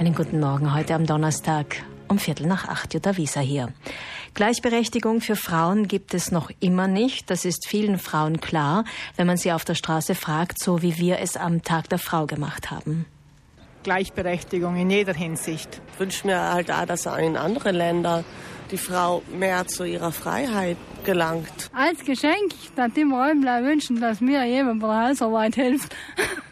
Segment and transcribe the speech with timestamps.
[0.00, 1.76] Einen guten Morgen heute am Donnerstag
[2.08, 2.94] um Viertel nach acht.
[2.94, 3.68] Jutta Wieser hier.
[4.32, 7.28] Gleichberechtigung für Frauen gibt es noch immer nicht.
[7.28, 8.86] Das ist vielen Frauen klar,
[9.16, 12.24] wenn man sie auf der Straße fragt, so wie wir es am Tag der Frau
[12.24, 13.04] gemacht haben.
[13.82, 15.82] Gleichberechtigung in jeder Hinsicht.
[15.92, 18.24] Ich wünsche mir halt auch, dass auch in anderen Ländern
[18.70, 21.70] die Frau mehr zu ihrer Freiheit gelangt.
[21.74, 25.94] Als Geschenk, dass die mir wünschen, dass mir jemand bei der Hausarbeit hilft.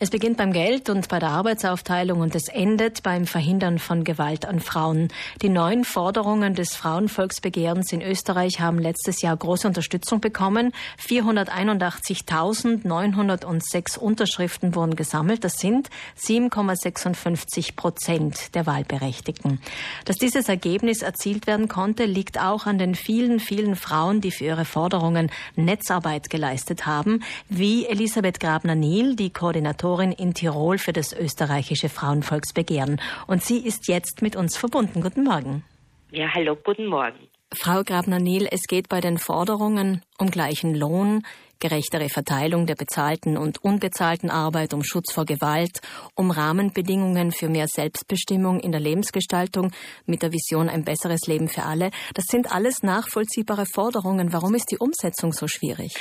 [0.00, 4.44] Es beginnt beim Geld und bei der Arbeitsaufteilung und es endet beim Verhindern von Gewalt
[4.44, 5.06] an Frauen.
[5.40, 10.72] Die neuen Forderungen des Frauenvolksbegehrens in Österreich haben letztes Jahr große Unterstützung bekommen.
[11.00, 15.44] 481.906 Unterschriften wurden gesammelt.
[15.44, 15.90] Das sind
[16.20, 19.60] 7,56 Prozent der Wahlberechtigten.
[20.06, 24.44] Dass dieses Ergebnis erzielt werden konnte, liegt auch an den vielen, vielen Frauen, die für
[24.44, 31.12] ihre Forderungen Netzarbeit geleistet haben, wie Elisabeth Grabner-Niel, die Koordinatorin Moderatorin in Tirol für das
[31.12, 33.00] österreichische Frauenvolksbegehren.
[33.26, 35.02] Und sie ist jetzt mit uns verbunden.
[35.02, 35.62] Guten Morgen.
[36.10, 37.28] Ja, hallo, guten Morgen.
[37.52, 41.22] Frau Grabner-Niel, es geht bei den Forderungen um gleichen Lohn,
[41.60, 45.80] gerechtere Verteilung der bezahlten und unbezahlten Arbeit, um Schutz vor Gewalt,
[46.16, 49.70] um Rahmenbedingungen für mehr Selbstbestimmung in der Lebensgestaltung
[50.06, 51.90] mit der Vision ein besseres Leben für alle.
[52.14, 54.32] Das sind alles nachvollziehbare Forderungen.
[54.32, 55.94] Warum ist die Umsetzung so schwierig?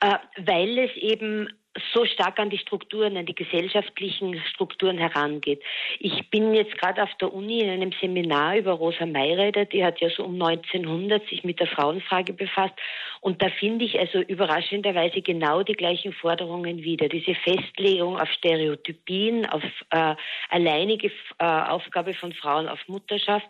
[0.00, 1.48] Äh, weil es eben
[1.92, 5.62] so stark an die Strukturen, an die gesellschaftlichen Strukturen herangeht.
[5.98, 10.00] Ich bin jetzt gerade auf der Uni in einem Seminar über Rosa Mayreiter, die hat
[10.00, 12.74] ja so um 1900 sich mit der Frauenfrage befasst
[13.20, 17.08] und da finde ich also überraschenderweise genau die gleichen Forderungen wieder.
[17.08, 20.14] Diese Festlegung auf Stereotypien, auf äh,
[20.48, 23.48] alleinige äh, Aufgabe von Frauen auf Mutterschaft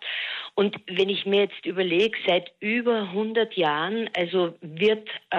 [0.55, 5.39] und wenn ich mir jetzt überlege, seit über 100 Jahren, also wird äh,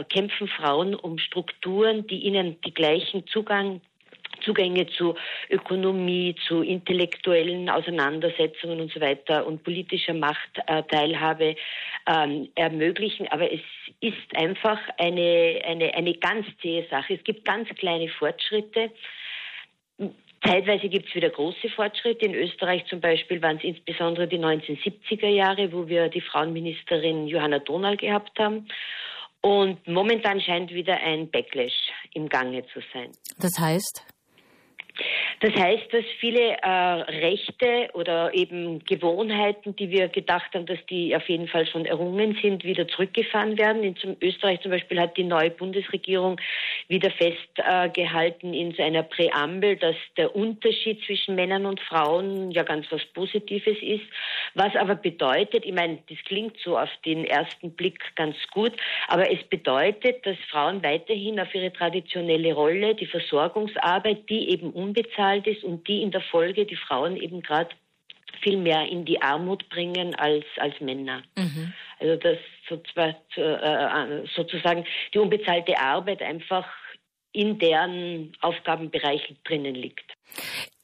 [0.00, 3.80] äh, kämpfen Frauen um Strukturen, die ihnen die gleichen Zugang
[4.44, 5.14] Zugänge zu
[5.50, 11.56] Ökonomie, zu intellektuellen Auseinandersetzungen und so weiter und politischer Machtteilhabe
[12.06, 13.28] ähm, ermöglichen.
[13.28, 13.60] Aber es
[14.00, 17.14] ist einfach eine, eine, eine ganz zähe Sache.
[17.14, 18.90] Es gibt ganz kleine Fortschritte.
[20.44, 22.26] Zeitweise gibt es wieder große Fortschritte.
[22.26, 27.60] In Österreich zum Beispiel waren es insbesondere die 1970er Jahre, wo wir die Frauenministerin Johanna
[27.60, 28.66] Donal gehabt haben.
[29.40, 33.10] Und momentan scheint wieder ein Backlash im Gange zu sein.
[33.38, 34.06] Das heißt?
[35.42, 41.16] Das heißt, dass viele äh, Rechte oder eben Gewohnheiten, die wir gedacht haben, dass die
[41.16, 43.82] auf jeden Fall schon errungen sind, wieder zurückgefahren werden.
[43.82, 46.40] In zum Österreich zum Beispiel hat die neue Bundesregierung
[46.86, 52.86] wieder festgehalten äh, in seiner Präambel, dass der Unterschied zwischen Männern und Frauen ja ganz
[52.90, 54.04] was Positives ist.
[54.54, 58.74] Was aber bedeutet, ich meine, das klingt so auf den ersten Blick ganz gut,
[59.08, 65.31] aber es bedeutet, dass Frauen weiterhin auf ihre traditionelle Rolle, die Versorgungsarbeit, die eben unbezahlt
[65.38, 67.70] ist und die in der Folge die Frauen eben gerade
[68.42, 71.22] viel mehr in die Armut bringen als, als Männer.
[71.36, 71.72] Mhm.
[72.00, 72.38] Also dass
[73.36, 74.84] äh, sozusagen
[75.14, 76.66] die unbezahlte Arbeit einfach
[77.32, 80.12] in deren Aufgabenbereich drinnen liegt.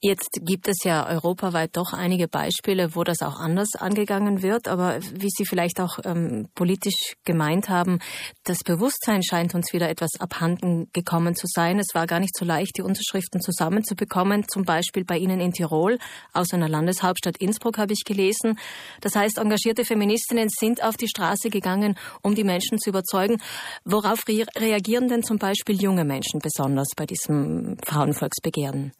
[0.01, 4.69] Jetzt gibt es ja europaweit doch einige Beispiele, wo das auch anders angegangen wird.
[4.69, 7.99] Aber wie Sie vielleicht auch ähm, politisch gemeint haben,
[8.45, 11.81] das Bewusstsein scheint uns wieder etwas abhanden gekommen zu sein.
[11.81, 14.47] Es war gar nicht so leicht, die Unterschriften zusammenzubekommen.
[14.47, 15.99] Zum Beispiel bei Ihnen in Tirol,
[16.33, 18.57] aus einer Landeshauptstadt Innsbruck habe ich gelesen.
[19.01, 23.43] Das heißt, engagierte Feministinnen sind auf die Straße gegangen, um die Menschen zu überzeugen.
[23.85, 28.93] Worauf re reagieren denn zum Beispiel junge Menschen besonders bei diesem Frauenvolksbegehren?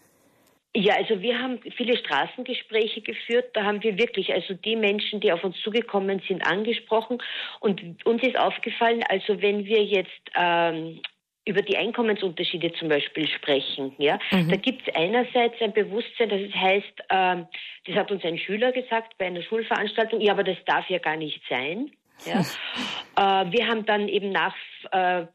[0.77, 3.51] Ja, also wir haben viele Straßengespräche geführt.
[3.55, 7.19] Da haben wir wirklich also die Menschen, die auf uns zugekommen sind, angesprochen.
[7.61, 11.01] Und uns ist aufgefallen, also wenn wir jetzt ähm,
[11.47, 14.51] über die Einkommensunterschiede zum Beispiel sprechen, ja, mhm.
[14.51, 17.47] da gibt es einerseits ein Bewusstsein, dass es heißt, ähm,
[17.87, 21.17] das hat uns ein Schüler gesagt bei einer Schulveranstaltung, ja, aber das darf ja gar
[21.17, 21.91] nicht sein.
[22.27, 22.41] Ja.
[23.17, 24.55] äh, wir haben dann eben nach
[24.93, 25.27] äh,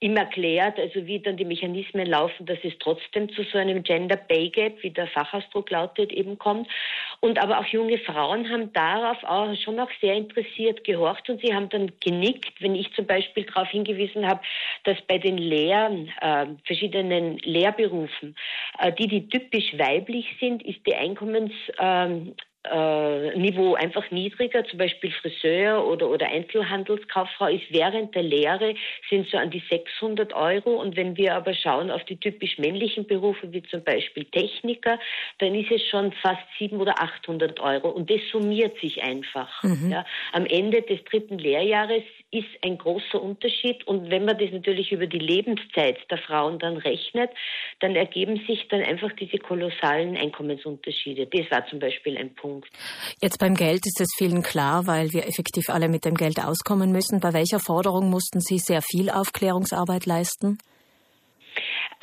[0.00, 4.16] ihm erklärt, also wie dann die Mechanismen laufen, dass es trotzdem zu so einem Gender
[4.16, 6.68] Pay Gap, wie der Fachausdruck lautet, eben kommt.
[7.20, 11.54] Und aber auch junge Frauen haben darauf auch schon auch sehr interessiert gehorcht und sie
[11.54, 14.40] haben dann genickt, wenn ich zum Beispiel darauf hingewiesen habe,
[14.84, 18.36] dass bei den Lehren, äh, verschiedenen Lehrberufen,
[18.78, 22.34] äh, die, die typisch weiblich sind, ist die Einkommens, ähm,
[22.70, 28.74] äh, Niveau einfach niedriger, zum Beispiel Friseur oder, oder Einzelhandelskauffrau ist während der Lehre
[29.10, 33.06] sind so an die 600 Euro und wenn wir aber schauen auf die typisch männlichen
[33.06, 34.98] Berufe wie zum Beispiel Techniker,
[35.38, 39.62] dann ist es schon fast 700 oder 800 Euro und das summiert sich einfach.
[39.62, 39.90] Mhm.
[39.90, 40.04] Ja.
[40.32, 42.02] Am Ende des dritten Lehrjahres
[42.34, 43.86] ist ein großer Unterschied.
[43.86, 47.30] Und wenn man das natürlich über die Lebenszeit der Frauen dann rechnet,
[47.80, 51.26] dann ergeben sich dann einfach diese kolossalen Einkommensunterschiede.
[51.26, 52.68] Das war zum Beispiel ein Punkt.
[53.22, 56.90] Jetzt beim Geld ist es vielen klar, weil wir effektiv alle mit dem Geld auskommen
[56.90, 57.20] müssen.
[57.20, 60.58] Bei welcher Forderung mussten Sie sehr viel Aufklärungsarbeit leisten?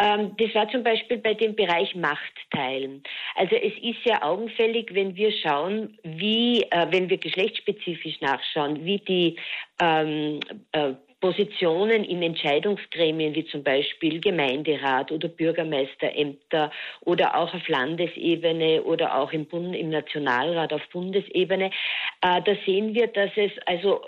[0.02, 3.04] Ähm, das war zum Beispiel bei dem Bereich Machtteilen.
[3.42, 9.00] Also es ist ja augenfällig, wenn wir schauen, wie, äh, wenn wir geschlechtsspezifisch nachschauen, wie
[9.00, 9.36] die
[9.82, 10.42] ähm,
[10.74, 19.18] äh, Positionen in Entscheidungsgremien wie zum Beispiel Gemeinderat oder Bürgermeisterämter oder auch auf Landesebene oder
[19.18, 21.72] auch im, Bund, im Nationalrat auf Bundesebene,
[22.22, 24.02] äh, da sehen wir, dass es also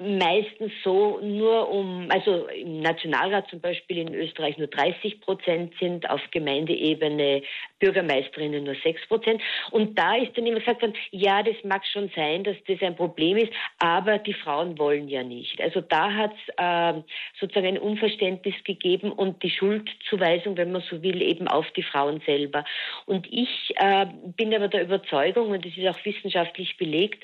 [0.00, 6.08] meistens so nur um, also im Nationalrat zum Beispiel in Österreich nur 30 Prozent sind,
[6.08, 7.42] auf Gemeindeebene
[7.78, 9.42] Bürgermeisterinnen nur 6 Prozent.
[9.70, 13.36] Und da ist dann immer gesagt ja, das mag schon sein, dass das ein Problem
[13.36, 15.60] ist, aber die Frauen wollen ja nicht.
[15.60, 17.02] Also da hat es äh,
[17.38, 22.22] sozusagen ein Unverständnis gegeben und die Schuldzuweisung, wenn man so will, eben auf die Frauen
[22.24, 22.64] selber.
[23.04, 24.06] Und ich äh,
[24.36, 27.22] bin aber der Überzeugung, und das ist auch wissenschaftlich belegt,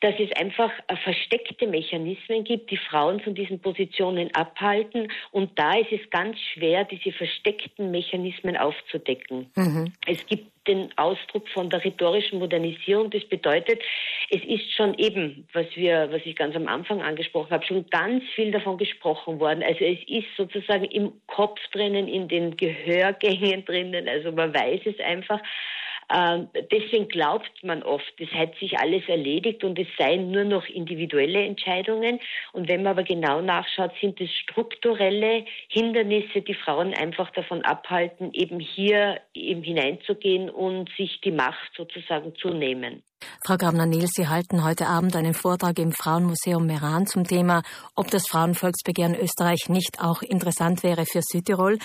[0.00, 5.08] dass es einfach äh, versteckte Mechanismen Mechanismen gibt, die Frauen von diesen Positionen abhalten.
[5.30, 9.50] Und da ist es ganz schwer, diese versteckten Mechanismen aufzudecken.
[9.56, 9.92] Mhm.
[10.06, 13.10] Es gibt den Ausdruck von der rhetorischen Modernisierung.
[13.10, 13.80] Das bedeutet,
[14.30, 18.22] es ist schon eben, was wir, was ich ganz am Anfang angesprochen habe, schon ganz
[18.34, 19.64] viel davon gesprochen worden.
[19.64, 24.08] Also es ist sozusagen im Kopf drinnen, in den Gehörgängen drinnen.
[24.08, 25.40] Also man weiß es einfach.
[26.12, 30.66] Ähm, deswegen glaubt man oft, es hat sich alles erledigt und es seien nur noch
[30.68, 32.20] individuelle Entscheidungen.
[32.52, 38.30] Und wenn man aber genau nachschaut, sind es strukturelle Hindernisse, die Frauen einfach davon abhalten,
[38.32, 43.02] eben hier eben hineinzugehen und sich die Macht sozusagen zu nehmen.
[43.46, 47.62] Frau Grabner-Niel, Sie halten heute Abend einen Vortrag im Frauenmuseum Meran zum Thema,
[47.94, 51.78] ob das Frauenvolksbegehren Österreich nicht auch interessant wäre für Südtirol.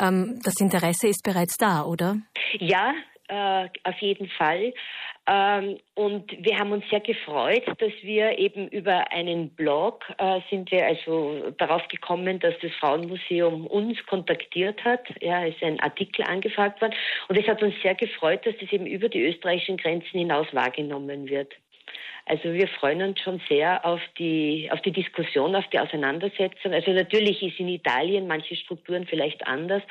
[0.00, 2.16] Ähm, das Interesse ist bereits da, oder?
[2.58, 2.94] Ja,
[3.28, 4.72] äh, auf jeden Fall.
[5.26, 10.70] Ähm, und wir haben uns sehr gefreut, dass wir eben über einen Blog äh, sind
[10.70, 15.02] wir also darauf gekommen, dass das Frauenmuseum uns kontaktiert hat.
[15.20, 16.94] Ja, ist ein Artikel angefragt worden.
[17.28, 21.28] Und es hat uns sehr gefreut, dass das eben über die österreichischen Grenzen hinaus wahrgenommen
[21.28, 21.52] wird.
[22.28, 26.74] Also wir freuen uns schon sehr auf die, auf die Diskussion, auf die Auseinandersetzung.
[26.74, 29.82] Also natürlich ist in Italien manche Strukturen vielleicht anders,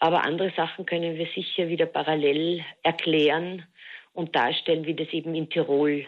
[0.00, 3.66] aber andere Sachen können wir sicher wieder parallel erklären
[4.14, 6.06] und darstellen, wie das eben in Tirol